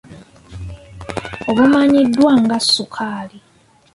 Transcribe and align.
Obumanyiddwa 1.49 2.31
nga 2.41 2.57
sukaali. 2.73 3.37